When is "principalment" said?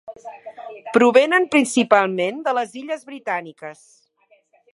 1.57-2.41